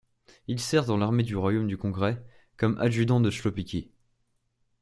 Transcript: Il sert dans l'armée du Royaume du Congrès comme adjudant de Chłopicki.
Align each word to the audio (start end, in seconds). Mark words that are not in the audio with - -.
Il 0.47 0.59
sert 0.59 0.85
dans 0.85 0.97
l'armée 0.97 1.21
du 1.21 1.35
Royaume 1.35 1.67
du 1.67 1.77
Congrès 1.77 2.25
comme 2.57 2.75
adjudant 2.79 3.19
de 3.19 3.29
Chłopicki. 3.29 3.91